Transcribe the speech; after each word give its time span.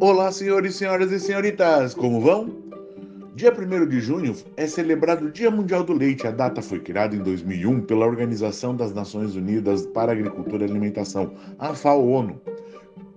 Olá, 0.00 0.30
senhores, 0.30 0.76
senhoras 0.76 1.10
e 1.10 1.18
senhoritas, 1.18 1.92
como 1.92 2.20
vão? 2.20 2.62
Dia 3.34 3.52
1 3.52 3.88
de 3.88 4.00
junho 4.00 4.32
é 4.56 4.64
celebrado 4.64 5.26
o 5.26 5.30
Dia 5.32 5.50
Mundial 5.50 5.82
do 5.82 5.92
Leite. 5.92 6.24
A 6.24 6.30
data 6.30 6.62
foi 6.62 6.78
criada 6.78 7.16
em 7.16 7.18
2001 7.18 7.80
pela 7.80 8.06
Organização 8.06 8.76
das 8.76 8.94
Nações 8.94 9.34
Unidas 9.34 9.86
para 9.86 10.12
Agricultura 10.12 10.64
e 10.64 10.70
Alimentação, 10.70 11.34
a 11.58 11.74
FAO-ONU, 11.74 12.40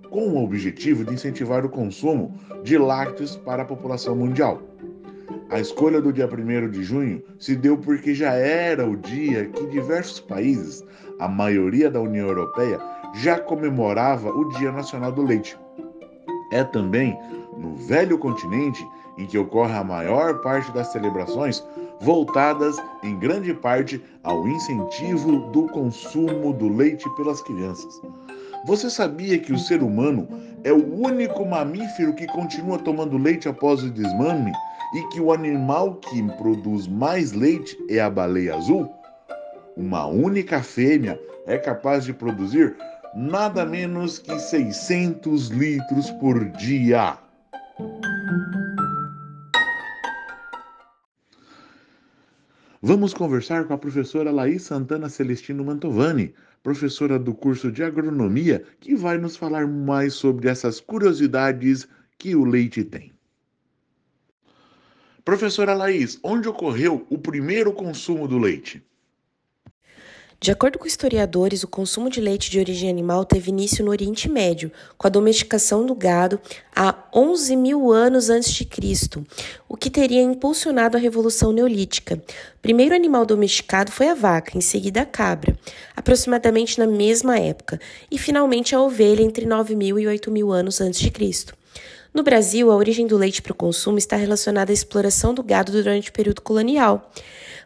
com 0.10 0.30
o 0.30 0.44
objetivo 0.44 1.06
de 1.06 1.14
incentivar 1.14 1.64
o 1.64 1.70
consumo 1.70 2.34
de 2.64 2.80
lácteos 2.80 3.36
para 3.36 3.62
a 3.62 3.66
população 3.66 4.16
mundial. 4.16 4.60
A 5.52 5.60
escolha 5.60 6.02
do 6.02 6.12
dia 6.12 6.28
1 6.28 6.72
de 6.72 6.84
junho 6.84 7.22
se 7.38 7.56
deu 7.56 7.78
porque 7.78 8.16
já 8.16 8.34
era 8.34 8.90
o 8.90 8.98
dia 8.98 9.46
que 9.46 9.68
diversos 9.68 10.20
países, 10.20 10.84
a 11.20 11.28
maioria 11.28 11.92
da 11.92 12.02
União 12.02 12.28
Europeia, 12.28 12.80
já 13.14 13.38
comemorava 13.38 14.30
o 14.30 14.50
Dia 14.58 14.72
Nacional 14.72 15.12
do 15.12 15.22
Leite. 15.22 15.56
É 16.52 16.64
também 16.64 17.18
no 17.58 17.76
velho 17.76 18.18
continente 18.18 18.86
em 19.18 19.26
que 19.26 19.38
ocorre 19.38 19.74
a 19.74 19.84
maior 19.84 20.42
parte 20.42 20.72
das 20.72 20.92
celebrações, 20.92 21.64
voltadas 22.00 22.78
em 23.04 23.18
grande 23.20 23.54
parte 23.54 24.02
ao 24.24 24.48
incentivo 24.48 25.50
do 25.52 25.68
consumo 25.68 26.54
do 26.54 26.68
leite 26.70 27.10
pelas 27.16 27.42
crianças. 27.42 28.02
Você 28.66 28.90
sabia 28.90 29.40
que 29.40 29.52
o 29.52 29.58
ser 29.58 29.82
humano 29.82 30.28
é 30.64 30.72
o 30.72 30.96
único 30.96 31.46
mamífero 31.46 32.14
que 32.14 32.28
continua 32.28 32.78
tomando 32.78 33.18
leite 33.18 33.50
após 33.50 33.84
o 33.84 33.90
desmame 33.90 34.52
e 34.94 35.02
que 35.10 35.20
o 35.20 35.32
animal 35.32 35.96
que 35.96 36.22
produz 36.38 36.88
mais 36.88 37.32
leite 37.32 37.78
é 37.90 38.00
a 38.00 38.10
baleia 38.10 38.56
azul? 38.56 38.92
Uma 39.76 40.06
única 40.06 40.62
fêmea 40.62 41.20
é 41.48 41.58
capaz 41.58 42.04
de 42.04 42.14
produzir 42.14 42.76
nada 43.16 43.66
menos 43.66 44.20
que 44.20 44.38
600 44.38 45.50
litros 45.50 46.10
por 46.12 46.46
dia. 46.52 47.18
Vamos 52.82 53.14
conversar 53.14 53.66
com 53.66 53.74
a 53.74 53.78
professora 53.78 54.32
Laís 54.32 54.64
Santana 54.64 55.08
Celestino 55.08 55.64
Mantovani, 55.64 56.34
professora 56.64 57.20
do 57.20 57.34
curso 57.34 57.72
de 57.72 57.84
agronomia, 57.84 58.64
que 58.80 58.96
vai 58.96 59.20
nos 59.20 59.36
falar 59.36 59.68
mais 59.68 60.16
sobre 60.16 60.50
essas 60.50 60.80
curiosidades 60.80 61.88
que 62.18 62.36
o 62.36 62.44
leite 62.44 62.84
tem. 62.84 63.12
Professora 65.24 65.76
Laís, 65.76 66.20
onde 66.24 66.50
ocorreu 66.50 67.06
o 67.10 67.18
primeiro 67.20 67.72
consumo 67.72 68.28
do 68.28 68.40
leite? 68.40 68.84
De 70.44 70.50
acordo 70.50 70.80
com 70.80 70.88
historiadores, 70.88 71.62
o 71.62 71.68
consumo 71.68 72.10
de 72.10 72.20
leite 72.20 72.50
de 72.50 72.58
origem 72.58 72.90
animal 72.90 73.24
teve 73.24 73.52
início 73.52 73.86
no 73.86 73.92
Oriente 73.92 74.28
Médio, 74.28 74.72
com 74.98 75.06
a 75.06 75.10
domesticação 75.10 75.86
do 75.86 75.94
gado 75.94 76.40
há 76.76 76.96
11 77.14 77.56
mil 77.56 77.92
anos 77.92 78.28
antes 78.28 78.52
de 78.52 78.66
Cristo, 78.66 79.24
o 79.70 79.78
que 79.78 79.88
teria 79.88 80.20
impulsionado 80.20 80.98
a 80.98 81.00
Revolução 81.00 81.52
Neolítica. 81.52 82.16
O 82.56 82.60
primeiro 82.60 82.96
animal 82.96 83.24
domesticado 83.24 83.92
foi 83.92 84.08
a 84.08 84.16
vaca, 84.16 84.58
em 84.58 84.62
seguida 84.62 85.04
a 85.04 85.06
cabra, 85.06 85.56
aproximadamente 85.96 86.80
na 86.80 86.88
mesma 86.88 87.38
época, 87.38 87.80
e 88.10 88.18
finalmente 88.18 88.74
a 88.74 88.82
ovelha 88.82 89.22
entre 89.22 89.46
9 89.46 89.76
mil 89.76 90.00
e 90.00 90.08
8 90.08 90.32
mil 90.32 90.52
anos 90.52 90.82
antes 90.82 91.02
de 91.02 91.12
Cristo. 91.12 91.56
No 92.14 92.24
Brasil, 92.24 92.70
a 92.70 92.76
origem 92.76 93.08
do 93.08 93.18
leite 93.18 93.42
para 93.42 93.54
o 93.54 93.56
consumo 93.56 93.98
está 93.98 94.18
relacionada 94.18 94.72
à 94.72 94.74
exploração 94.74 95.34
do 95.34 95.42
gado 95.42 95.72
durante 95.72 96.10
o 96.10 96.14
período 96.14 96.42
colonial. 96.42 97.10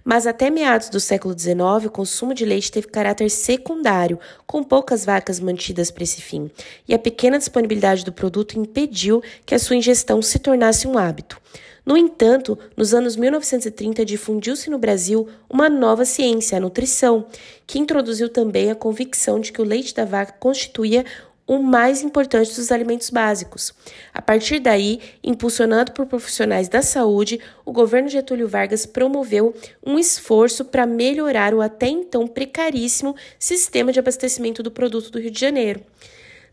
Mas 0.03 0.27
até 0.27 0.51
meados 0.51 0.87
do 0.87 0.99
século 0.99 1.37
XIX, 1.37 1.87
o 1.87 1.89
consumo 1.89 2.31
de 2.31 2.45
leite 2.45 2.71
teve 2.71 2.87
caráter 2.87 3.31
secundário, 3.31 4.19
com 4.45 4.63
poucas 4.63 5.03
vacas 5.03 5.39
mantidas 5.39 5.89
para 5.89 6.03
esse 6.03 6.21
fim, 6.21 6.51
e 6.87 6.93
a 6.93 6.99
pequena 6.99 7.39
disponibilidade 7.39 8.05
do 8.05 8.13
produto 8.13 8.59
impediu 8.59 9.23
que 9.47 9.55
a 9.55 9.59
sua 9.59 9.75
ingestão 9.75 10.21
se 10.21 10.37
tornasse 10.37 10.87
um 10.87 10.95
hábito. 10.95 11.41
No 11.83 11.97
entanto, 11.97 12.57
nos 12.77 12.93
anos 12.93 13.15
1930 13.15 14.05
difundiu-se 14.05 14.69
no 14.69 14.77
Brasil 14.77 15.27
uma 15.49 15.69
nova 15.69 16.05
ciência, 16.05 16.57
a 16.57 16.61
nutrição, 16.61 17.25
que 17.65 17.79
introduziu 17.79 18.29
também 18.29 18.69
a 18.69 18.75
convicção 18.75 19.39
de 19.39 19.51
que 19.51 19.61
o 19.61 19.65
leite 19.65 19.93
da 19.93 20.05
vaca 20.05 20.33
constituía 20.39 21.03
o 21.47 21.59
mais 21.59 22.01
importante 22.01 22.55
dos 22.55 22.71
alimentos 22.71 23.09
básicos. 23.09 23.73
A 24.13 24.21
partir 24.21 24.59
daí, 24.59 24.99
impulsionado 25.23 25.91
por 25.91 26.05
profissionais 26.05 26.67
da 26.67 26.81
saúde, 26.81 27.39
o 27.63 27.71
governo 27.71 28.09
Getúlio 28.09 28.47
Vargas 28.47 28.85
promoveu 28.85 29.53
um 29.85 29.99
esforço 29.99 30.65
para 30.65 30.85
melhorar 30.85 31.53
o 31.53 31.61
até 31.61 31.87
então 31.87 32.27
precaríssimo 32.27 33.15
sistema 33.37 33.91
de 33.91 33.99
abastecimento 33.99 34.63
do 34.63 34.71
produto 34.71 35.11
do 35.11 35.19
Rio 35.19 35.31
de 35.31 35.39
Janeiro. 35.39 35.81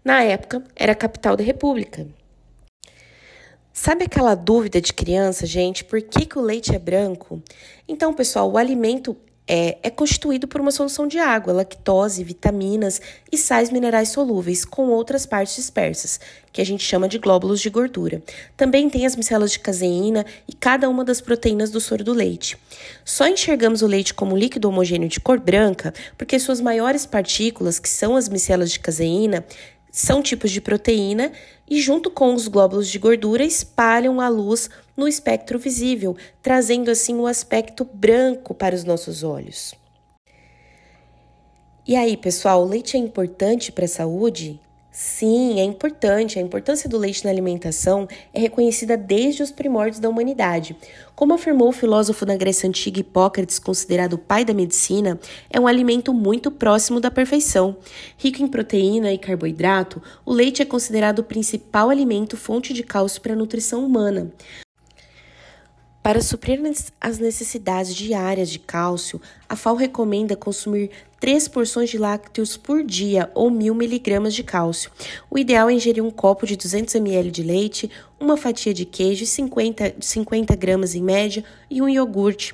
Na 0.04 0.22
época, 0.22 0.62
era 0.76 0.92
a 0.92 0.96
capital 0.96 1.36
da 1.36 1.44
República. 1.44 2.06
Sabe 3.72 4.04
aquela 4.04 4.34
dúvida 4.34 4.80
de 4.80 4.92
criança, 4.92 5.46
gente? 5.46 5.82
Por 5.84 6.02
que, 6.02 6.26
que 6.26 6.38
o 6.38 6.42
leite 6.42 6.74
é 6.74 6.78
branco? 6.78 7.42
Então, 7.88 8.12
pessoal, 8.12 8.50
o 8.50 8.58
alimento 8.58 9.16
é, 9.46 9.78
é 9.82 9.90
constituído 9.90 10.46
por 10.46 10.60
uma 10.60 10.70
solução 10.70 11.06
de 11.06 11.18
água, 11.18 11.52
lactose, 11.52 12.22
vitaminas 12.22 13.00
e 13.30 13.36
sais 13.36 13.70
minerais 13.70 14.10
solúveis, 14.10 14.64
com 14.64 14.88
outras 14.90 15.26
partes 15.26 15.56
dispersas, 15.56 16.20
que 16.52 16.60
a 16.60 16.64
gente 16.64 16.84
chama 16.84 17.08
de 17.08 17.18
glóbulos 17.18 17.60
de 17.60 17.68
gordura. 17.68 18.22
Também 18.56 18.88
tem 18.88 19.04
as 19.04 19.16
micelas 19.16 19.52
de 19.52 19.58
caseína 19.58 20.24
e 20.46 20.52
cada 20.52 20.88
uma 20.88 21.04
das 21.04 21.20
proteínas 21.20 21.70
do 21.70 21.80
soro 21.80 22.04
do 22.04 22.12
leite. 22.12 22.56
Só 23.04 23.26
enxergamos 23.26 23.82
o 23.82 23.86
leite 23.86 24.14
como 24.14 24.36
líquido 24.36 24.68
homogêneo 24.68 25.08
de 25.08 25.20
cor 25.20 25.40
branca 25.40 25.92
porque 26.16 26.38
suas 26.38 26.60
maiores 26.60 27.04
partículas, 27.04 27.78
que 27.78 27.88
são 27.88 28.16
as 28.16 28.28
micelas 28.28 28.70
de 28.70 28.78
caseína, 28.78 29.44
são 29.90 30.22
tipos 30.22 30.50
de 30.50 30.60
proteína 30.60 31.30
e, 31.68 31.80
junto 31.80 32.10
com 32.10 32.34
os 32.34 32.48
glóbulos 32.48 32.88
de 32.88 32.98
gordura, 32.98 33.44
espalham 33.44 34.20
a 34.20 34.28
luz 34.28 34.70
no 34.96 35.08
espectro 35.08 35.58
visível, 35.58 36.16
trazendo 36.42 36.90
assim 36.90 37.16
o 37.16 37.26
aspecto 37.26 37.84
branco 37.84 38.54
para 38.54 38.74
os 38.74 38.84
nossos 38.84 39.22
olhos. 39.22 39.74
E 41.86 41.96
aí, 41.96 42.16
pessoal, 42.16 42.62
o 42.62 42.68
leite 42.68 42.96
é 42.96 43.00
importante 43.00 43.72
para 43.72 43.86
a 43.86 43.88
saúde? 43.88 44.60
Sim, 44.92 45.58
é 45.58 45.64
importante. 45.64 46.38
A 46.38 46.42
importância 46.42 46.86
do 46.86 46.98
leite 46.98 47.24
na 47.24 47.30
alimentação 47.30 48.06
é 48.34 48.38
reconhecida 48.38 48.94
desde 48.94 49.42
os 49.42 49.50
primórdios 49.50 49.98
da 49.98 50.08
humanidade. 50.08 50.76
Como 51.16 51.32
afirmou 51.32 51.70
o 51.70 51.72
filósofo 51.72 52.26
da 52.26 52.36
Grécia 52.36 52.68
Antiga 52.68 53.00
Hipócrates, 53.00 53.58
considerado 53.58 54.12
o 54.12 54.18
pai 54.18 54.44
da 54.44 54.52
medicina, 54.52 55.18
é 55.48 55.58
um 55.58 55.66
alimento 55.66 56.12
muito 56.12 56.50
próximo 56.50 57.00
da 57.00 57.10
perfeição. 57.10 57.78
Rico 58.18 58.42
em 58.42 58.46
proteína 58.46 59.10
e 59.10 59.18
carboidrato, 59.18 60.02
o 60.26 60.32
leite 60.32 60.60
é 60.60 60.66
considerado 60.66 61.20
o 61.20 61.24
principal 61.24 61.88
alimento 61.88 62.36
fonte 62.36 62.74
de 62.74 62.82
cálcio 62.82 63.22
para 63.22 63.32
a 63.32 63.36
nutrição 63.36 63.84
humana. 63.84 64.30
Para 66.02 66.20
suprir 66.20 66.60
as 67.00 67.18
necessidades 67.20 67.94
diárias 67.94 68.50
de 68.50 68.58
cálcio, 68.58 69.20
a 69.48 69.54
FAO 69.54 69.76
recomenda 69.76 70.34
consumir 70.34 70.90
3 71.20 71.46
porções 71.46 71.90
de 71.90 71.96
lácteos 71.96 72.56
por 72.56 72.82
dia 72.82 73.30
ou 73.36 73.48
1000 73.48 73.72
miligramas 73.72 74.34
de 74.34 74.42
cálcio. 74.42 74.90
O 75.30 75.38
ideal 75.38 75.70
é 75.70 75.72
ingerir 75.72 76.02
um 76.02 76.10
copo 76.10 76.44
de 76.44 76.56
200 76.56 76.92
ml 76.96 77.30
de 77.30 77.44
leite, 77.44 77.88
uma 78.18 78.36
fatia 78.36 78.74
de 78.74 78.84
queijo, 78.84 79.24
50, 79.24 79.94
50 80.00 80.56
gramas 80.56 80.96
em 80.96 81.02
média 81.02 81.44
e 81.70 81.80
um 81.80 81.88
iogurte. 81.88 82.52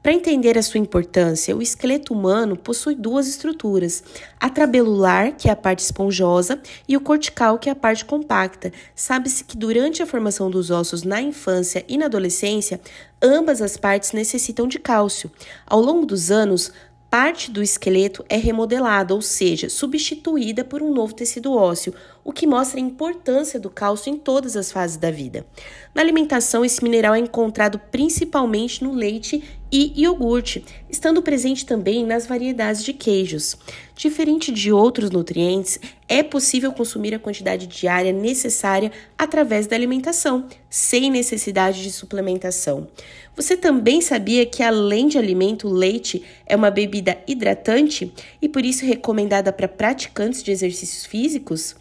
Para 0.00 0.12
entender 0.12 0.56
a 0.56 0.62
sua 0.62 0.78
importância, 0.78 1.56
o 1.56 1.60
esqueleto 1.60 2.14
humano 2.14 2.56
possui 2.56 2.94
duas 2.94 3.26
estruturas: 3.26 4.02
a 4.38 4.48
trabelular, 4.48 5.36
que 5.36 5.48
é 5.48 5.52
a 5.52 5.56
parte 5.56 5.80
esponjosa, 5.80 6.60
e 6.86 6.96
o 6.96 7.00
cortical, 7.00 7.58
que 7.58 7.68
é 7.68 7.72
a 7.72 7.76
parte 7.76 8.04
compacta. 8.04 8.72
Sabe-se 8.94 9.42
que 9.42 9.56
durante 9.56 10.00
a 10.00 10.06
formação 10.06 10.50
dos 10.50 10.70
ossos 10.70 11.02
na 11.02 11.20
infância 11.20 11.84
e 11.88 11.98
na 11.98 12.06
adolescência, 12.06 12.80
ambas 13.20 13.60
as 13.60 13.76
partes 13.76 14.12
necessitam 14.12 14.68
de 14.68 14.78
cálcio. 14.78 15.30
Ao 15.66 15.80
longo 15.80 16.06
dos 16.06 16.30
anos, 16.30 16.72
parte 17.10 17.50
do 17.50 17.62
esqueleto 17.62 18.24
é 18.28 18.36
remodelada, 18.36 19.14
ou 19.14 19.22
seja, 19.22 19.68
substituída 19.68 20.62
por 20.62 20.80
um 20.80 20.92
novo 20.92 21.14
tecido 21.14 21.52
ósseo, 21.52 21.92
o 22.24 22.32
que 22.32 22.46
mostra 22.46 22.78
a 22.78 22.82
importância 22.82 23.58
do 23.58 23.70
cálcio 23.70 24.12
em 24.12 24.16
todas 24.16 24.56
as 24.56 24.70
fases 24.70 24.96
da 24.96 25.10
vida. 25.10 25.46
Na 25.94 26.02
alimentação, 26.02 26.64
esse 26.64 26.82
mineral 26.82 27.14
é 27.14 27.18
encontrado 27.18 27.78
principalmente 27.90 28.84
no 28.84 28.92
leite 28.92 29.42
e 29.70 30.02
iogurte, 30.02 30.64
estando 30.88 31.22
presente 31.22 31.66
também 31.66 32.04
nas 32.04 32.26
variedades 32.26 32.82
de 32.84 32.92
queijos. 32.92 33.56
Diferente 33.94 34.50
de 34.52 34.72
outros 34.72 35.10
nutrientes, 35.10 35.78
é 36.08 36.22
possível 36.22 36.72
consumir 36.72 37.14
a 37.14 37.18
quantidade 37.18 37.66
diária 37.66 38.12
necessária 38.12 38.90
através 39.16 39.66
da 39.66 39.76
alimentação, 39.76 40.46
sem 40.70 41.10
necessidade 41.10 41.82
de 41.82 41.92
suplementação. 41.92 42.88
Você 43.36 43.56
também 43.56 44.00
sabia 44.00 44.44
que, 44.44 44.62
além 44.62 45.06
de 45.06 45.18
alimento, 45.18 45.68
o 45.68 45.72
leite 45.72 46.24
é 46.46 46.56
uma 46.56 46.70
bebida 46.70 47.18
hidratante 47.26 48.12
e 48.40 48.48
por 48.48 48.64
isso 48.64 48.84
recomendada 48.84 49.52
para 49.52 49.68
praticantes 49.68 50.42
de 50.42 50.50
exercícios 50.50 51.06
físicos? 51.06 51.76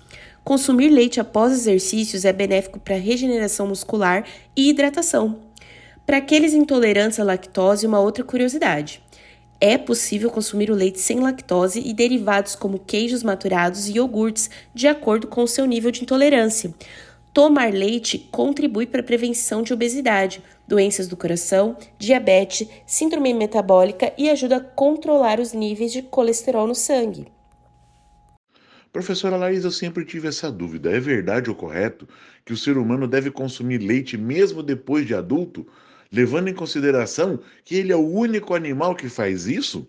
Consumir 0.47 0.87
leite 0.87 1.19
após 1.19 1.51
exercícios 1.51 2.23
é 2.23 2.31
benéfico 2.31 2.79
para 2.79 2.95
regeneração 2.95 3.67
muscular 3.67 4.23
e 4.55 4.69
hidratação. 4.69 5.39
Para 6.05 6.19
aqueles 6.19 6.53
intolerantes 6.53 7.19
à 7.19 7.23
lactose, 7.25 7.85
uma 7.85 7.99
outra 7.99 8.23
curiosidade. 8.23 9.03
É 9.59 9.77
possível 9.77 10.31
consumir 10.31 10.71
o 10.71 10.73
leite 10.73 11.01
sem 11.01 11.19
lactose 11.19 11.81
e 11.85 11.93
derivados 11.93 12.55
como 12.55 12.79
queijos 12.79 13.23
maturados 13.23 13.89
e 13.89 13.95
iogurtes, 13.95 14.49
de 14.73 14.87
acordo 14.87 15.27
com 15.27 15.43
o 15.43 15.47
seu 15.49 15.65
nível 15.65 15.91
de 15.91 16.03
intolerância. 16.03 16.73
Tomar 17.33 17.73
leite 17.73 18.17
contribui 18.31 18.87
para 18.87 19.01
a 19.01 19.03
prevenção 19.03 19.61
de 19.61 19.73
obesidade, 19.73 20.41
doenças 20.65 21.09
do 21.09 21.17
coração, 21.17 21.75
diabetes, 21.99 22.69
síndrome 22.85 23.33
metabólica 23.33 24.13
e 24.17 24.29
ajuda 24.29 24.55
a 24.55 24.61
controlar 24.61 25.41
os 25.41 25.51
níveis 25.51 25.91
de 25.91 26.01
colesterol 26.03 26.65
no 26.65 26.73
sangue. 26.73 27.27
Professora 28.91 29.37
Laís, 29.37 29.63
eu 29.63 29.71
sempre 29.71 30.03
tive 30.05 30.27
essa 30.27 30.51
dúvida. 30.51 30.91
É 30.91 30.99
verdade 30.99 31.49
ou 31.49 31.55
correto 31.55 32.07
que 32.45 32.51
o 32.53 32.57
ser 32.57 32.77
humano 32.77 33.07
deve 33.07 33.31
consumir 33.31 33.77
leite 33.79 34.17
mesmo 34.17 34.61
depois 34.63 35.05
de 35.05 35.13
adulto, 35.15 35.65
levando 36.11 36.47
em 36.49 36.53
consideração 36.53 37.39
que 37.63 37.75
ele 37.75 37.91
é 37.91 37.95
o 37.95 38.07
único 38.07 38.53
animal 38.55 38.95
que 38.95 39.07
faz 39.09 39.47
isso? 39.47 39.87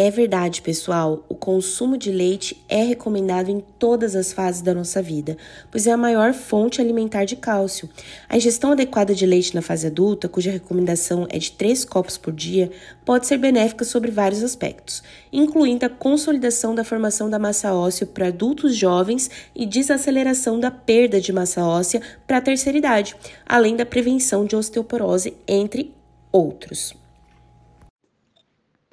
É 0.00 0.12
verdade, 0.12 0.62
pessoal, 0.62 1.24
o 1.28 1.34
consumo 1.34 1.98
de 1.98 2.12
leite 2.12 2.64
é 2.68 2.84
recomendado 2.84 3.50
em 3.50 3.58
todas 3.80 4.14
as 4.14 4.32
fases 4.32 4.62
da 4.62 4.72
nossa 4.72 5.02
vida, 5.02 5.36
pois 5.72 5.88
é 5.88 5.90
a 5.90 5.96
maior 5.96 6.32
fonte 6.32 6.80
alimentar 6.80 7.24
de 7.24 7.34
cálcio. 7.34 7.90
A 8.28 8.36
ingestão 8.36 8.70
adequada 8.70 9.12
de 9.12 9.26
leite 9.26 9.56
na 9.56 9.60
fase 9.60 9.88
adulta, 9.88 10.28
cuja 10.28 10.52
recomendação 10.52 11.26
é 11.28 11.36
de 11.36 11.50
3 11.50 11.84
copos 11.84 12.16
por 12.16 12.32
dia, 12.32 12.70
pode 13.04 13.26
ser 13.26 13.38
benéfica 13.38 13.84
sobre 13.84 14.12
vários 14.12 14.44
aspectos, 14.44 15.02
incluindo 15.32 15.84
a 15.84 15.90
consolidação 15.90 16.76
da 16.76 16.84
formação 16.84 17.28
da 17.28 17.40
massa 17.40 17.74
óssea 17.74 18.06
para 18.06 18.28
adultos 18.28 18.76
jovens 18.76 19.28
e 19.52 19.66
desaceleração 19.66 20.60
da 20.60 20.70
perda 20.70 21.20
de 21.20 21.32
massa 21.32 21.64
óssea 21.64 22.00
para 22.24 22.36
a 22.36 22.40
terceira 22.40 22.78
idade, 22.78 23.16
além 23.44 23.74
da 23.74 23.84
prevenção 23.84 24.44
de 24.44 24.54
osteoporose, 24.54 25.36
entre 25.48 25.92
outros. 26.30 26.94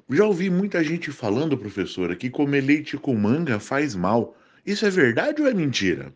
Já 0.08 0.24
ouvi 0.24 0.48
muita 0.48 0.84
gente 0.84 1.10
falando, 1.10 1.58
professora, 1.58 2.14
que 2.14 2.30
comer 2.30 2.60
leite 2.60 2.96
com 2.96 3.14
manga 3.16 3.58
faz 3.58 3.94
mal. 3.96 4.36
Isso 4.64 4.86
é 4.86 4.90
verdade 4.90 5.42
ou 5.42 5.48
é 5.48 5.54
mentira? 5.54 6.14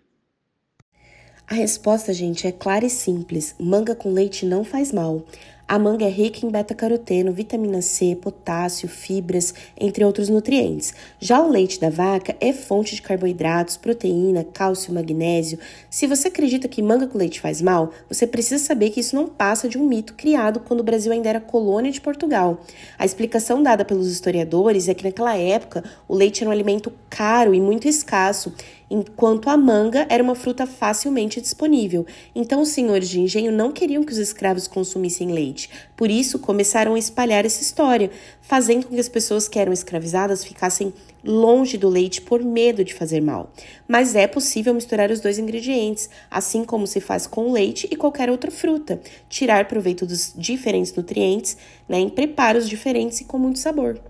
A 1.50 1.54
resposta, 1.56 2.14
gente, 2.14 2.46
é 2.46 2.52
clara 2.52 2.86
e 2.86 2.88
simples. 2.88 3.56
Manga 3.58 3.92
com 3.92 4.12
leite 4.12 4.46
não 4.46 4.62
faz 4.62 4.92
mal. 4.92 5.24
A 5.66 5.80
manga 5.80 6.04
é 6.04 6.08
rica 6.08 6.44
em 6.46 6.50
beta-caroteno, 6.50 7.32
vitamina 7.32 7.82
C, 7.82 8.16
potássio, 8.20 8.88
fibras, 8.88 9.52
entre 9.78 10.04
outros 10.04 10.28
nutrientes. 10.28 10.94
Já 11.20 11.40
o 11.40 11.48
leite 11.48 11.80
da 11.80 11.90
vaca 11.90 12.36
é 12.40 12.52
fonte 12.52 12.94
de 12.94 13.02
carboidratos, 13.02 13.76
proteína, 13.76 14.44
cálcio, 14.44 14.92
magnésio. 14.92 15.58
Se 15.88 16.06
você 16.08 16.28
acredita 16.28 16.68
que 16.68 16.82
manga 16.82 17.06
com 17.06 17.18
leite 17.18 17.40
faz 17.40 17.60
mal, 17.60 17.92
você 18.08 18.28
precisa 18.28 18.64
saber 18.64 18.90
que 18.90 19.00
isso 19.00 19.14
não 19.14 19.28
passa 19.28 19.68
de 19.68 19.78
um 19.78 19.86
mito 19.86 20.14
criado 20.14 20.60
quando 20.60 20.80
o 20.80 20.84
Brasil 20.84 21.12
ainda 21.12 21.28
era 21.28 21.40
colônia 21.40 21.90
de 21.90 22.00
Portugal. 22.00 22.64
A 22.96 23.04
explicação 23.04 23.60
dada 23.60 23.84
pelos 23.84 24.10
historiadores 24.10 24.88
é 24.88 24.94
que 24.94 25.04
naquela 25.04 25.36
época 25.36 25.84
o 26.08 26.14
leite 26.16 26.42
era 26.42 26.50
um 26.50 26.52
alimento 26.52 26.92
caro 27.08 27.54
e 27.54 27.60
muito 27.60 27.86
escasso 27.86 28.52
enquanto 28.90 29.48
a 29.48 29.56
manga 29.56 30.06
era 30.10 30.22
uma 30.22 30.34
fruta 30.34 30.66
facilmente 30.66 31.40
disponível. 31.40 32.04
Então, 32.34 32.60
os 32.60 32.70
senhores 32.70 33.08
de 33.08 33.20
engenho 33.20 33.52
não 33.52 33.70
queriam 33.70 34.02
que 34.02 34.12
os 34.12 34.18
escravos 34.18 34.66
consumissem 34.66 35.32
leite. 35.32 35.70
Por 35.96 36.10
isso, 36.10 36.38
começaram 36.38 36.94
a 36.94 36.98
espalhar 36.98 37.46
essa 37.46 37.62
história, 37.62 38.10
fazendo 38.42 38.86
com 38.86 38.94
que 38.94 39.00
as 39.00 39.08
pessoas 39.08 39.48
que 39.48 39.58
eram 39.58 39.72
escravizadas 39.72 40.44
ficassem 40.44 40.92
longe 41.22 41.76
do 41.76 41.88
leite 41.88 42.20
por 42.20 42.42
medo 42.42 42.84
de 42.84 42.94
fazer 42.94 43.20
mal. 43.20 43.52
Mas 43.86 44.16
é 44.16 44.26
possível 44.26 44.74
misturar 44.74 45.10
os 45.10 45.20
dois 45.20 45.38
ingredientes, 45.38 46.08
assim 46.30 46.64
como 46.64 46.86
se 46.86 47.00
faz 47.00 47.26
com 47.26 47.52
leite 47.52 47.86
e 47.90 47.96
qualquer 47.96 48.30
outra 48.30 48.50
fruta, 48.50 49.00
tirar 49.28 49.68
proveito 49.68 50.06
dos 50.06 50.32
diferentes 50.36 50.94
nutrientes 50.94 51.56
né, 51.88 51.98
em 51.98 52.08
preparos 52.08 52.68
diferentes 52.68 53.20
e 53.20 53.24
com 53.24 53.38
muito 53.38 53.58
sabor. 53.58 54.00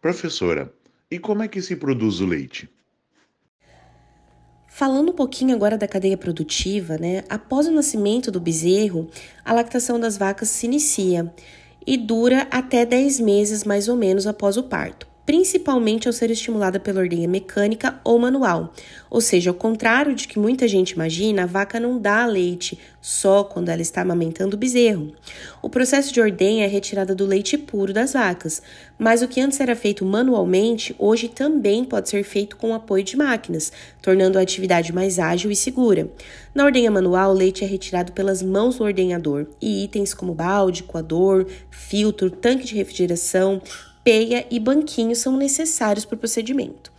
Professora, 0.00 0.72
e 1.10 1.18
como 1.18 1.42
é 1.42 1.48
que 1.48 1.60
se 1.60 1.76
produz 1.76 2.20
o 2.20 2.26
leite? 2.26 2.68
Falando 4.74 5.10
um 5.10 5.14
pouquinho 5.14 5.54
agora 5.54 5.76
da 5.76 5.86
cadeia 5.86 6.16
produtiva, 6.16 6.96
né? 6.96 7.24
Após 7.28 7.66
o 7.66 7.70
nascimento 7.70 8.30
do 8.30 8.40
bezerro, 8.40 9.06
a 9.44 9.52
lactação 9.52 10.00
das 10.00 10.16
vacas 10.16 10.48
se 10.48 10.64
inicia 10.64 11.30
e 11.86 11.98
dura 11.98 12.48
até 12.50 12.86
10 12.86 13.20
meses 13.20 13.64
mais 13.64 13.86
ou 13.86 13.96
menos 13.96 14.26
após 14.26 14.56
o 14.56 14.62
parto 14.62 15.11
principalmente 15.24 16.08
ao 16.08 16.12
ser 16.12 16.30
estimulada 16.30 16.80
pela 16.80 17.00
ordenha 17.00 17.28
mecânica 17.28 18.00
ou 18.02 18.18
manual. 18.18 18.72
Ou 19.08 19.20
seja, 19.20 19.50
ao 19.50 19.54
contrário 19.54 20.14
de 20.14 20.26
que 20.26 20.38
muita 20.38 20.66
gente 20.66 20.90
imagina, 20.90 21.44
a 21.44 21.46
vaca 21.46 21.78
não 21.78 21.98
dá 21.98 22.26
leite 22.26 22.78
só 23.00 23.44
quando 23.44 23.68
ela 23.68 23.82
está 23.82 24.00
amamentando 24.02 24.56
o 24.56 24.58
bezerro. 24.58 25.12
O 25.60 25.68
processo 25.68 26.12
de 26.12 26.20
ordenha 26.20 26.64
é 26.64 26.68
retirada 26.68 27.14
do 27.14 27.26
leite 27.26 27.56
puro 27.56 27.92
das 27.92 28.14
vacas, 28.14 28.62
mas 28.98 29.22
o 29.22 29.28
que 29.28 29.40
antes 29.40 29.60
era 29.60 29.76
feito 29.76 30.04
manualmente, 30.04 30.94
hoje 30.98 31.28
também 31.28 31.84
pode 31.84 32.08
ser 32.08 32.24
feito 32.24 32.56
com 32.56 32.70
o 32.70 32.74
apoio 32.74 33.04
de 33.04 33.16
máquinas, 33.16 33.72
tornando 34.00 34.38
a 34.38 34.42
atividade 34.42 34.92
mais 34.92 35.18
ágil 35.18 35.50
e 35.50 35.56
segura. 35.56 36.10
Na 36.54 36.64
ordenha 36.64 36.90
manual, 36.90 37.30
o 37.30 37.36
leite 37.36 37.64
é 37.64 37.66
retirado 37.66 38.12
pelas 38.12 38.42
mãos 38.42 38.76
do 38.76 38.84
ordenhador 38.84 39.46
e 39.60 39.84
itens 39.84 40.14
como 40.14 40.34
balde, 40.34 40.82
coador, 40.82 41.46
filtro, 41.70 42.30
tanque 42.30 42.64
de 42.64 42.74
refrigeração, 42.74 43.60
peia 44.04 44.46
e 44.50 44.58
banquinho 44.58 45.14
são 45.14 45.36
necessários 45.36 46.04
para 46.04 46.16
o 46.16 46.18
procedimento. 46.18 46.92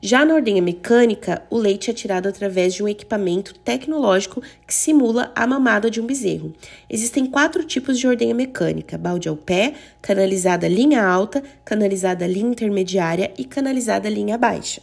Já 0.00 0.24
na 0.24 0.34
ordenha 0.34 0.60
mecânica, 0.60 1.42
o 1.50 1.56
leite 1.56 1.90
é 1.90 1.94
tirado 1.94 2.28
através 2.28 2.74
de 2.74 2.82
um 2.82 2.88
equipamento 2.88 3.54
tecnológico 3.54 4.42
que 4.66 4.74
simula 4.74 5.32
a 5.34 5.46
mamada 5.46 5.90
de 5.90 6.00
um 6.00 6.06
bezerro. 6.06 6.52
Existem 6.88 7.26
quatro 7.26 7.64
tipos 7.64 7.98
de 7.98 8.06
ordenha 8.06 8.34
mecânica: 8.34 8.98
balde 8.98 9.28
ao 9.28 9.36
pé, 9.36 9.74
canalizada 10.02 10.68
linha 10.68 11.02
alta, 11.02 11.42
canalizada 11.64 12.26
linha 12.26 12.50
intermediária 12.50 13.32
e 13.38 13.44
canalizada 13.44 14.08
linha 14.08 14.36
baixa. 14.36 14.82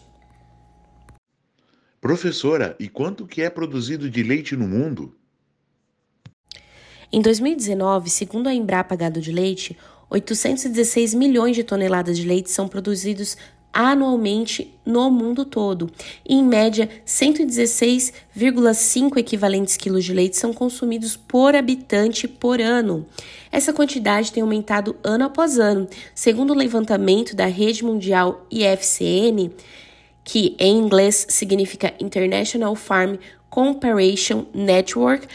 Professora, 2.02 2.76
e 2.80 2.90
quanto 2.90 3.26
que 3.26 3.42
é 3.42 3.50
produzido 3.50 4.10
de 4.10 4.24
leite 4.24 4.58
no 4.58 4.68
mundo? 4.68 5.16
Em 7.16 7.22
2019, 7.22 8.10
segundo 8.10 8.50
a 8.50 8.54
Embrapa 8.54 8.96
Gado 8.96 9.22
de 9.22 9.31
Leite, 9.31 9.78
816 10.10 11.14
milhões 11.14 11.56
de 11.56 11.64
toneladas 11.64 12.18
de 12.18 12.28
leite 12.28 12.52
são 12.52 12.68
produzidos 12.68 13.38
anualmente 13.74 14.74
no 14.86 15.10
mundo 15.10 15.44
todo. 15.44 15.90
E, 16.28 16.36
em 16.36 16.44
média, 16.44 16.88
116,5 17.06 19.18
equivalentes 19.18 19.76
quilos 19.76 20.06
de 20.06 20.14
leite 20.14 20.38
são 20.38 20.54
consumidos 20.54 21.18
por 21.18 21.56
habitante 21.56 22.28
por 22.28 22.62
ano. 22.62 23.08
Essa 23.52 23.74
quantidade 23.74 24.32
tem 24.32 24.44
aumentado 24.44 24.96
ano 25.04 25.26
após 25.26 25.58
ano. 25.58 25.88
Segundo 26.14 26.52
o 26.52 26.58
levantamento 26.58 27.36
da 27.36 27.48
rede 27.48 27.84
mundial 27.84 28.46
IFCN, 28.52 29.50
que 30.24 30.56
em 30.60 30.78
inglês 30.78 31.26
significa 31.28 31.95
International 32.00 32.76
Farm 32.76 33.16
Comparison 33.50 34.45
Network, 34.54 35.28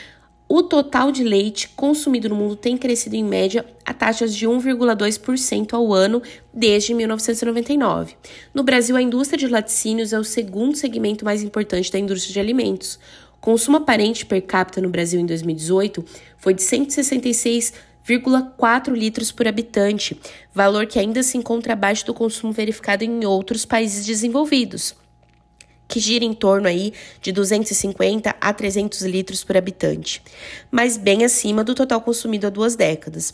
o 0.49 0.63
total 0.63 1.13
de 1.13 1.23
leite 1.23 1.69
consumido 1.77 2.31
no 2.31 2.35
mundo 2.35 2.57
tem 2.57 2.79
crescido 2.79 3.15
em 3.15 3.23
média 3.23 3.67
a 3.85 3.93
taxas 3.93 4.35
de 4.35 4.49
1,2% 4.49 5.75
ao 5.75 5.93
ano 5.93 6.23
desde 6.55 6.95
1999. 6.95 8.17
No 8.55 8.63
Brasil, 8.63 8.97
a 8.97 9.03
indústria 9.03 9.39
de 9.39 9.47
laticínios 9.47 10.15
é 10.15 10.19
o 10.19 10.25
segundo 10.25 10.75
segmento 10.75 11.23
mais 11.23 11.43
importante 11.43 11.93
da 11.93 11.99
indústria 11.99 12.33
de 12.33 12.41
alimentos. 12.41 12.99
O 13.37 13.41
consumo 13.41 13.77
aparente 13.77 14.25
per 14.25 14.41
capita 14.41 14.81
no 14.81 14.89
Brasil 14.89 15.21
em 15.21 15.27
2018 15.27 16.03
foi 16.39 16.55
de 16.55 16.63
166,4 16.63 18.95
litros 18.95 19.31
por 19.31 19.47
habitante, 19.47 20.19
valor 20.55 20.87
que 20.87 20.99
ainda 20.99 21.23
se 21.23 21.37
encontra 21.37 21.75
abaixo 21.75 22.07
do 22.07 22.15
consumo 22.15 22.55
verificado 22.55 23.05
em 23.05 23.27
outros 23.27 23.67
países 23.67 24.07
desenvolvidos 24.07 24.97
que 25.89 25.99
gira 25.99 26.25
em 26.25 26.35
torno 26.35 26.69
aí 26.69 26.93
de 27.23 27.33
250 27.33 28.37
a 28.39 28.53
300 28.53 29.03
litros 29.03 29.43
por 29.43 29.57
habitante, 29.57 30.23
mas 30.71 30.99
bem 30.99 31.25
acima 31.25 31.65
do 31.65 31.75
total 31.75 32.03
consumido 32.03 32.47
há 32.47 32.51
duas 32.51 32.77
décadas. 32.77 33.33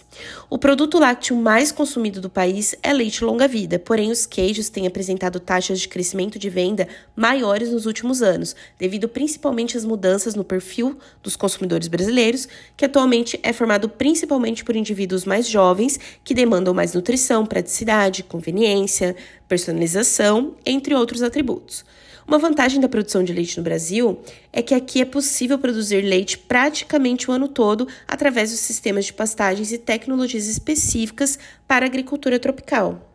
O 0.49 0.57
produto 0.57 1.01
lácteo 1.01 1.37
mais 1.37 1.73
consumido 1.73 2.21
do 2.21 2.31
país 2.31 2.77
é 2.81 2.93
leite 2.93 3.25
longa-vida, 3.25 3.79
porém 3.79 4.13
os 4.13 4.25
queijos 4.25 4.69
têm 4.69 4.87
apresentado 4.87 5.41
taxas 5.41 5.81
de 5.81 5.89
crescimento 5.89 6.39
de 6.39 6.49
venda 6.49 6.87
maiores 7.17 7.71
nos 7.71 7.87
últimos 7.87 8.23
anos, 8.23 8.55
devido 8.79 9.09
principalmente 9.09 9.77
às 9.77 9.85
mudanças 9.85 10.37
no 10.37 10.45
perfil 10.45 10.97
dos 11.23 11.35
consumidores 11.35 11.89
brasileiros, 11.89 12.47
que 12.77 12.85
atualmente 12.85 13.39
é 13.43 13.53
formado 13.53 13.89
principalmente 13.89 14.65
por 14.65 14.77
indivíduos 14.77 15.25
mais 15.25 15.49
jovens 15.49 15.99
que 16.23 16.35
demandam 16.35 16.73
mais 16.73 16.95
nutrição, 16.95 17.45
praticidade, 17.45 18.23
conveniência, 18.23 19.17
personalização, 19.49 20.55
entre 20.65 20.95
outros 20.95 21.23
atributos. 21.23 21.85
Uma 22.27 22.39
vantagem 22.39 22.81
da 22.81 22.89
produção 22.89 23.23
de 23.23 23.35
leite 23.35 23.59
no 23.59 23.63
Brasil 23.63 24.23
é 24.51 24.63
que 24.63 24.75
aqui 24.75 25.03
é 25.03 25.05
possível 25.05 25.59
produzir 25.59 26.01
leite 26.01 26.39
praticamente 26.39 27.31
o 27.31 27.35
ano 27.35 27.49
todo 27.49 27.87
através 28.09 28.51
dos 28.51 28.61
sistemas 28.61 29.05
de 29.05 29.13
pastagens 29.13 29.73
e 29.73 29.79
tecnologias 29.79 30.47
específicas 30.47 31.39
para 31.69 31.85
a 31.85 31.89
agricultura 31.89 32.39
tropical. 32.39 33.15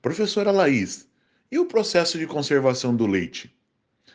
Professora 0.00 0.52
Laís, 0.52 1.06
e 1.50 1.58
o 1.58 1.66
processo 1.66 2.18
de 2.18 2.26
conservação 2.26 2.94
do 2.94 3.06
leite? 3.06 3.52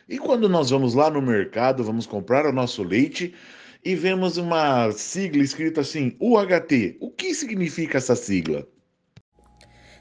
E 0.08 0.18
quando 0.18 0.48
nós 0.48 0.70
vamos 0.70 0.94
lá 0.94 1.10
no 1.10 1.20
mercado, 1.20 1.84
vamos 1.84 2.06
comprar 2.06 2.46
o 2.46 2.52
nosso 2.52 2.82
leite 2.82 3.34
e 3.84 3.94
vemos 3.94 4.38
uma 4.38 4.90
sigla 4.92 5.42
escrita 5.42 5.82
assim, 5.82 6.16
UHT. 6.18 6.96
O 7.00 7.10
que 7.10 7.34
significa 7.34 7.98
essa 7.98 8.16
sigla? 8.16 8.66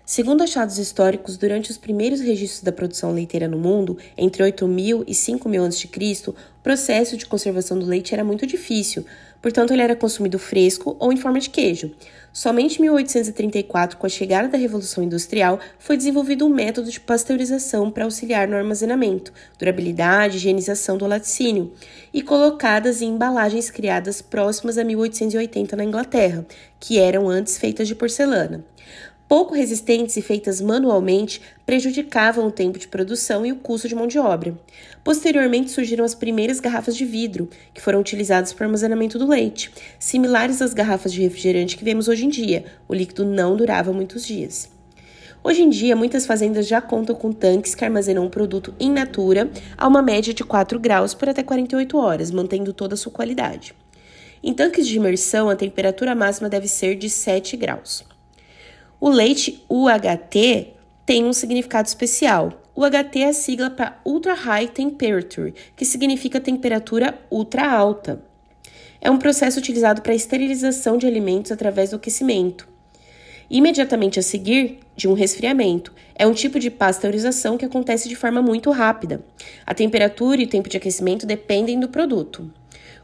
Segundo 0.10 0.42
achados 0.42 0.78
históricos, 0.78 1.36
durante 1.36 1.70
os 1.70 1.78
primeiros 1.78 2.22
registros 2.22 2.64
da 2.64 2.72
produção 2.72 3.12
leiteira 3.12 3.46
no 3.46 3.58
mundo, 3.58 3.98
entre 4.18 4.42
8.000 4.42 5.04
e 5.06 5.12
5.000 5.12 5.68
a.C., 5.68 6.30
o 6.30 6.64
processo 6.64 7.18
de 7.18 7.26
conservação 7.26 7.78
do 7.78 7.86
leite 7.86 8.14
era 8.14 8.24
muito 8.24 8.48
difícil, 8.48 9.06
portanto, 9.42 9.74
ele 9.74 9.82
era 9.82 9.98
consumido 9.98 10.40
fresco 10.40 10.96
ou 10.98 11.12
em 11.12 11.18
forma 11.18 11.42
de 11.42 11.50
queijo. 11.50 11.92
Somente 12.32 12.78
em 12.78 12.84
1834, 12.84 13.98
com 13.98 14.06
a 14.06 14.10
chegada 14.10 14.48
da 14.48 14.58
Revolução 14.58 15.04
Industrial, 15.04 15.60
foi 15.78 15.98
desenvolvido 15.98 16.46
um 16.46 16.50
método 16.50 16.90
de 16.90 17.02
pasteurização 17.02 17.92
para 17.92 18.06
auxiliar 18.06 18.48
no 18.48 18.56
armazenamento, 18.56 19.34
durabilidade 19.60 20.36
e 20.36 20.38
higienização 20.38 20.98
do 20.98 21.06
laticínio, 21.06 21.74
e 22.14 22.22
colocadas 22.22 23.02
em 23.02 23.10
embalagens 23.10 23.70
criadas 23.70 24.22
próximas 24.22 24.78
a 24.78 24.86
1880 24.86 25.76
na 25.76 25.84
Inglaterra, 25.84 26.46
que 26.80 26.98
eram 26.98 27.28
antes 27.28 27.58
feitas 27.58 27.90
de 27.90 27.96
porcelana 27.96 28.64
pouco 29.28 29.54
resistentes 29.54 30.16
e 30.16 30.22
feitas 30.22 30.62
manualmente, 30.62 31.42
prejudicavam 31.66 32.48
o 32.48 32.52
tempo 32.52 32.80
de 32.80 32.88
produção 32.88 33.46
e 33.46 33.52
o 33.52 33.58
custo 33.58 33.88
de 33.88 33.96
mão 33.96 34.08
de 34.08 34.18
obra. 34.18 34.58
Posteriormente 35.04 35.72
surgiram 35.72 36.06
as 36.06 36.16
primeiras 36.16 36.60
garrafas 36.60 36.96
de 36.96 37.06
vidro, 37.06 37.50
que 37.74 37.82
foram 37.82 38.00
utilizadas 38.00 38.54
para 38.54 38.66
armazenamento 38.66 39.20
do 39.20 39.28
leite, 39.28 39.72
similares 40.00 40.62
às 40.62 40.74
garrafas 40.74 41.12
de 41.12 41.22
refrigerante 41.22 41.76
que 41.76 41.84
vemos 41.84 42.08
hoje 42.08 42.26
em 42.26 42.30
dia. 42.30 42.66
O 42.88 42.94
líquido 42.94 43.26
não 43.26 43.56
durava 43.58 43.92
muitos 43.92 44.26
dias. 44.26 44.70
Hoje 45.44 45.62
em 45.62 45.70
dia, 45.70 45.96
muitas 45.96 46.26
fazendas 46.26 46.68
já 46.68 46.82
contam 46.82 47.16
com 47.16 47.32
tanques 47.32 47.76
que 47.76 47.86
armazenam 47.86 48.26
o 48.26 48.30
produto 48.30 48.74
in 48.80 48.92
natura 48.92 49.50
a 49.78 49.88
uma 49.88 50.02
média 50.02 50.34
de 50.34 50.44
4 50.44 50.80
graus 50.80 51.14
por 51.14 51.30
até 51.30 51.44
48 51.44 51.98
horas, 51.98 52.32
mantendo 52.32 52.74
toda 52.74 52.96
a 52.96 52.98
sua 52.98 53.12
qualidade. 53.12 53.74
Em 54.44 54.54
tanques 54.54 54.88
de 54.88 54.98
imersão, 54.98 55.50
a 55.50 55.56
temperatura 55.56 56.14
máxima 56.14 56.50
deve 56.50 56.68
ser 56.68 56.96
de 56.96 57.10
7 57.10 57.56
graus. 57.56 58.04
O 59.00 59.10
leite 59.10 59.64
UHT 59.70 60.74
tem 61.06 61.24
um 61.24 61.32
significado 61.32 61.88
especial. 61.88 62.64
O 62.74 62.84
HT 62.84 63.20
é 63.20 63.28
a 63.28 63.34
sigla 63.34 63.70
para 63.70 64.00
Ultra 64.04 64.34
High 64.34 64.70
Temperature, 64.70 65.54
que 65.76 65.86
significa 65.86 66.40
temperatura 66.40 67.20
ultra 67.30 67.72
alta. 67.72 68.24
É 69.00 69.12
um 69.12 69.20
processo 69.20 69.60
utilizado 69.60 70.02
para 70.02 70.16
esterilização 70.16 70.98
de 70.98 71.06
alimentos 71.06 71.52
através 71.52 71.92
do 71.92 71.98
aquecimento. 71.98 72.68
Imediatamente 73.50 74.20
a 74.20 74.24
seguir 74.24 74.80
de 74.96 75.08
um 75.08 75.14
resfriamento, 75.14 75.94
é 76.16 76.26
um 76.26 76.34
tipo 76.34 76.60
de 76.60 76.72
pasteurização 76.72 77.56
que 77.56 77.66
acontece 77.66 78.10
de 78.10 78.16
forma 78.16 78.42
muito 78.42 78.72
rápida. 78.72 79.24
A 79.64 79.76
temperatura 79.76 80.42
e 80.42 80.46
o 80.46 80.50
tempo 80.50 80.68
de 80.68 80.78
aquecimento 80.78 81.28
dependem 81.28 81.80
do 81.80 81.88
produto. 81.88 82.52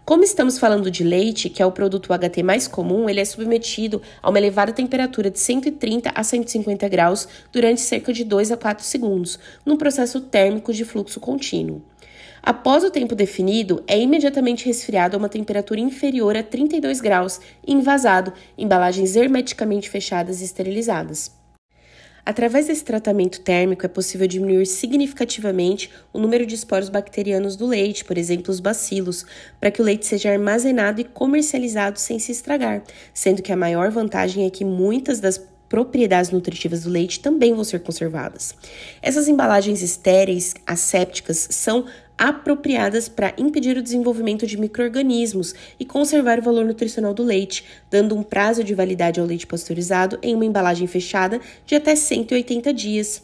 Como 0.06 0.22
estamos 0.22 0.60
falando 0.60 0.92
de 0.92 1.02
leite, 1.02 1.50
que 1.50 1.62
é 1.64 1.66
o 1.66 1.72
produto 1.72 2.10
HT 2.12 2.44
mais 2.44 2.68
comum, 2.68 3.10
ele 3.10 3.22
é 3.22 3.26
submetido 3.26 4.02
a 4.22 4.30
uma 4.30 4.38
elevada 4.38 4.74
temperatura 4.74 5.32
de 5.32 5.40
130 5.40 6.12
a 6.14 6.22
150 6.22 6.90
graus 6.90 7.26
durante 7.54 7.80
cerca 7.80 8.12
de 8.12 8.26
2 8.26 8.52
a 8.52 8.58
4 8.58 8.84
segundos, 8.84 9.40
num 9.66 9.78
processo 9.78 10.20
térmico 10.20 10.74
de 10.74 10.84
fluxo 10.84 11.22
contínuo. 11.22 11.82
Após 12.42 12.84
o 12.84 12.92
tempo 12.92 13.16
definido, 13.16 13.82
é 13.88 13.98
imediatamente 13.98 14.66
resfriado 14.66 15.16
a 15.16 15.20
uma 15.20 15.30
temperatura 15.30 15.80
inferior 15.80 16.36
a 16.36 16.44
32 16.44 17.00
graus 17.00 17.40
e 17.66 17.72
envasado 17.72 18.34
em 18.58 18.66
embalagens 18.66 19.16
hermeticamente 19.16 19.90
fechadas 19.90 20.42
e 20.42 20.44
esterilizadas. 20.44 21.43
Através 22.26 22.68
desse 22.68 22.86
tratamento 22.86 23.42
térmico, 23.42 23.86
é 23.86 23.90
possível 23.90 24.26
diminuir 24.28 24.66
significativamente 24.66 25.90
o 26.14 26.20
número 26.20 26.46
de 26.46 26.56
esporos 26.56 26.88
bacterianos 26.88 27.58
do 27.58 27.68
leite, 27.68 28.06
por 28.06 28.18
exemplo, 28.18 28.50
os 28.50 28.62
bacilos, 28.62 29.26
para 29.60 29.70
que 29.70 29.82
o 29.82 29.86
leite 29.86 30.06
seja 30.06 30.32
armazenado 30.32 31.02
e 31.02 31.04
comercializado 31.04 32.00
sem 32.00 32.20
se 32.20 32.32
estragar, 32.32 32.82
sendo 33.14 33.42
que 33.42 33.52
a 33.52 33.58
maior 33.58 33.92
vantagem 33.92 34.46
é 34.46 34.50
que 34.50 34.64
muitas 34.64 35.20
das 35.20 35.38
propriedades 35.68 36.30
nutritivas 36.30 36.84
do 36.84 36.90
leite 36.90 37.20
também 37.20 37.52
vão 37.52 37.64
ser 37.64 37.80
conservadas. 37.80 38.54
Essas 39.02 39.28
embalagens 39.28 39.82
estéreis, 39.82 40.54
assépticas, 40.68 41.48
são 41.50 41.86
apropriadas 42.18 43.10
para 43.10 43.34
impedir 43.38 43.78
o 43.78 43.82
desenvolvimento 43.82 44.46
de 44.46 44.58
microrganismos 44.58 45.54
e 45.80 45.86
conservar 45.86 46.40
o 46.40 46.44
valor 46.44 46.66
nutricional 46.66 47.14
do 47.14 47.24
leite, 47.24 47.66
dando 47.90 48.16
um 48.16 48.24
prazo 48.24 48.64
de 48.64 48.74
validade 48.74 49.20
ao 49.20 49.26
leite 49.26 49.48
pasteurizado 49.48 50.18
em 50.22 50.36
uma 50.36 50.46
embalagem 50.46 50.88
fechada 50.88 51.42
de 51.66 51.76
até 51.76 51.96
180 51.96 52.74
dias. 52.74 53.24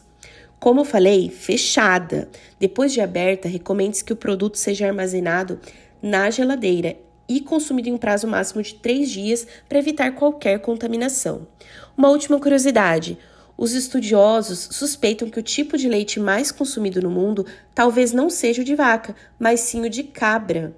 Como 0.59 0.81
eu 0.81 0.85
falei, 0.85 1.29
fechada. 1.29 2.27
Depois 2.59 2.91
de 2.91 2.99
aberta, 2.99 3.47
recomende-se 3.47 4.03
que 4.03 4.11
o 4.11 4.17
produto 4.17 4.57
seja 4.57 4.87
armazenado 4.87 5.59
na 6.01 6.29
geladeira 6.29 6.97
e 7.29 7.39
consumido 7.39 7.87
em 7.87 7.93
um 7.93 7.97
prazo 7.97 8.27
máximo 8.27 8.61
de 8.61 8.73
3 8.73 9.09
dias 9.09 9.47
para 9.69 9.79
evitar 9.79 10.11
qualquer 10.15 10.59
contaminação. 10.59 11.47
Uma 11.95 12.09
última 12.09 12.39
curiosidade: 12.39 13.17
os 13.61 13.73
estudiosos 13.73 14.69
suspeitam 14.71 15.29
que 15.29 15.37
o 15.37 15.43
tipo 15.43 15.77
de 15.77 15.89
leite 15.89 16.17
mais 16.17 16.49
consumido 16.49 17.01
no 17.01 17.09
mundo 17.09 17.45
talvez 17.75 18.13
não 18.13 18.29
seja 18.29 18.61
o 18.61 18.65
de 18.65 18.73
vaca, 18.73 19.13
mas 19.37 19.59
sim 19.59 19.81
o 19.85 19.89
de 19.89 20.01
cabra. 20.01 20.73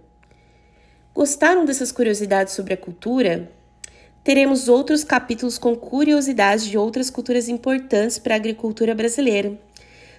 Gostaram 1.14 1.64
dessas 1.64 1.92
curiosidades 1.92 2.56
sobre 2.56 2.74
a 2.74 2.78
cultura? 2.78 3.52
Teremos 4.24 4.68
outros 4.68 5.04
capítulos 5.04 5.60
com 5.60 5.76
curiosidades 5.76 6.66
de 6.66 6.76
outras 6.76 7.12
culturas 7.12 7.48
importantes 7.48 8.18
para 8.18 8.34
a 8.34 8.38
agricultura 8.38 8.96
brasileira. 8.96 9.60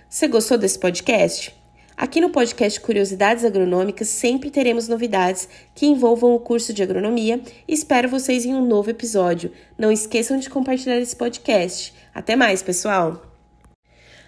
Você 0.09 0.29
gostou 0.29 0.57
desse 0.57 0.79
podcast? 0.79 1.62
Aqui 2.03 2.21
no 2.21 2.31
podcast 2.31 2.81
Curiosidades 2.81 3.45
Agronômicas 3.45 4.09
sempre 4.09 4.51
teremos 4.51 4.89
novidades 4.89 5.49
que 5.73 5.87
envolvam 5.87 6.35
o 6.35 6.41
curso 6.41 6.75
de 6.75 6.83
agronomia 6.83 7.41
espero 7.69 8.09
vocês 8.09 8.45
em 8.45 8.53
um 8.53 8.67
novo 8.67 8.91
episódio. 8.91 9.53
Não 9.79 9.93
esqueçam 9.93 10.37
de 10.37 10.51
compartilhar 10.51 10.99
esse 10.99 11.15
podcast. 11.15 11.95
Até 12.13 12.35
mais, 12.35 12.61
pessoal! 12.61 13.23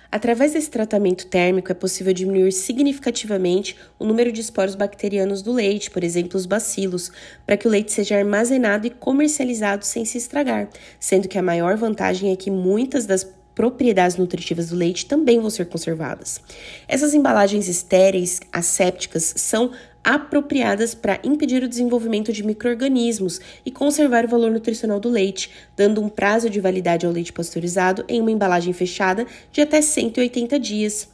Através 0.09 0.53
desse 0.53 0.71
tratamento 0.71 1.27
térmico 1.27 1.73
é 1.73 1.75
possível 1.75 2.13
diminuir 2.13 2.53
significativamente 2.53 3.77
o 3.99 4.05
número 4.05 4.31
de 4.31 4.41
esporos 4.41 4.77
bacterianos 4.77 5.43
do 5.43 5.53
leite, 5.53 5.91
por 5.91 6.05
exemplo, 6.05 6.37
os 6.37 6.47
bacilos, 6.47 7.11
para 7.45 7.57
que 7.57 7.67
o 7.67 7.71
leite 7.73 7.91
seja 7.91 8.17
armazenado 8.17 8.87
e 8.87 8.91
comercializado 8.91 9.85
sem 9.85 10.05
se 10.05 10.17
estragar, 10.17 10.69
sendo 11.01 11.27
que 11.27 11.37
a 11.37 11.43
maior 11.43 11.77
vantagem 11.77 12.31
é 12.31 12.37
que 12.37 12.53
muitas 12.53 13.05
das 13.05 13.25
propriedades 13.55 14.17
nutritivas 14.17 14.69
do 14.69 14.77
leite 14.77 15.07
também 15.07 15.41
vão 15.41 15.51
ser 15.51 15.67
conservadas. 15.67 16.41
Essas 16.89 17.15
embalagens 17.15 17.69
estéreis, 17.69 18.41
assépticas, 18.53 19.35
são 19.37 19.71
apropriadas 20.05 20.95
para 20.95 21.19
impedir 21.25 21.63
o 21.63 21.69
desenvolvimento 21.69 22.31
de 22.31 22.45
microrganismos 22.45 23.41
e 23.65 23.71
conservar 23.71 24.27
o 24.27 24.29
valor 24.29 24.51
nutricional 24.51 25.01
do 25.01 25.09
leite, 25.09 25.51
dando 25.75 26.03
um 26.03 26.11
prazo 26.11 26.51
de 26.51 26.61
validade 26.61 27.07
ao 27.07 27.13
leite 27.13 27.33
pasteurizado 27.33 28.05
em 28.07 28.21
uma 28.21 28.31
embalagem 28.31 28.75
fechada 28.75 29.27
de 29.51 29.63
até 29.63 29.81
180 29.81 30.59
dias. 30.59 31.09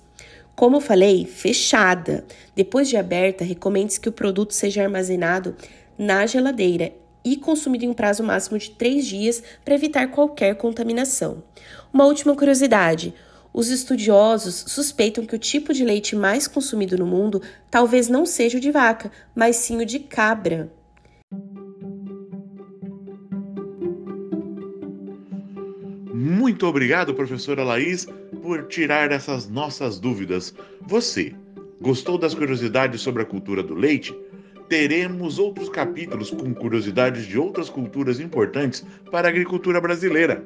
Como 0.56 0.76
eu 0.76 0.80
falei, 0.80 1.24
fechada. 1.24 2.24
Depois 2.54 2.88
de 2.88 2.96
aberta, 2.96 3.44
recomende-se 3.44 4.00
que 4.00 4.08
o 4.08 4.12
produto 4.12 4.52
seja 4.52 4.82
armazenado 4.82 5.54
na 5.96 6.26
geladeira 6.26 6.92
e 7.24 7.36
consumido 7.36 7.84
em 7.84 7.88
um 7.88 7.94
prazo 7.94 8.22
máximo 8.22 8.58
de 8.58 8.70
3 8.70 9.06
dias 9.06 9.42
para 9.64 9.74
evitar 9.74 10.08
qualquer 10.08 10.56
contaminação. 10.56 11.42
Uma 11.92 12.06
última 12.06 12.34
curiosidade: 12.34 13.14
os 13.52 13.68
estudiosos 13.68 14.64
suspeitam 14.68 15.26
que 15.26 15.34
o 15.34 15.38
tipo 15.38 15.72
de 15.72 15.84
leite 15.84 16.14
mais 16.14 16.46
consumido 16.46 16.96
no 16.96 17.06
mundo 17.06 17.42
talvez 17.70 18.08
não 18.08 18.24
seja 18.24 18.58
o 18.58 18.60
de 18.60 18.70
vaca, 18.70 19.10
mas 19.34 19.56
sim 19.56 19.78
o 19.78 19.86
de 19.86 19.98
cabra. 19.98 20.72
Muito 26.12 26.66
obrigado, 26.66 27.14
professora 27.14 27.64
Laís, 27.64 28.06
por 28.42 28.68
tirar 28.68 29.10
essas 29.10 29.48
nossas 29.48 29.98
dúvidas. 29.98 30.54
Você 30.82 31.34
gostou 31.80 32.18
das 32.18 32.34
curiosidades 32.34 33.00
sobre 33.00 33.22
a 33.22 33.26
cultura 33.26 33.62
do 33.62 33.74
leite? 33.74 34.14
Teremos 34.70 35.38
outros 35.40 35.68
capítulos 35.68 36.30
com 36.30 36.54
curiosidades 36.54 37.26
de 37.26 37.36
outras 37.36 37.68
culturas 37.68 38.20
importantes 38.20 38.86
para 39.10 39.26
a 39.26 39.30
agricultura 39.30 39.80
brasileira. 39.80 40.44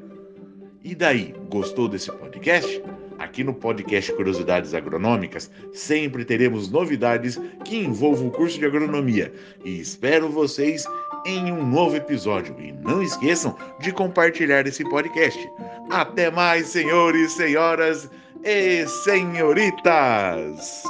E 0.82 0.94
daí, 0.94 1.34
gostou 1.50 1.86
desse 1.88 2.10
podcast? 2.10 2.82
Aqui 3.18 3.44
no 3.44 3.52
podcast 3.52 4.10
Curiosidades 4.14 4.72
Agronômicas 4.74 5.50
sempre 5.74 6.24
teremos 6.24 6.70
novidades 6.70 7.38
que 7.64 7.76
envolvam 7.76 8.28
o 8.28 8.30
curso 8.30 8.58
de 8.58 8.64
agronomia 8.64 9.32
e 9.62 9.78
espero 9.78 10.28
vocês 10.30 10.84
em 11.26 11.52
um 11.52 11.66
novo 11.66 11.96
episódio. 11.96 12.56
E 12.58 12.72
não 12.72 13.02
esqueçam 13.02 13.54
de 13.80 13.92
compartilhar 13.92 14.66
esse 14.66 14.84
podcast. 14.84 15.38
Até 15.90 16.30
mais, 16.30 16.68
senhores, 16.68 17.32
senhoras 17.32 18.10
e 18.42 18.86
senhoritas! 19.04 20.82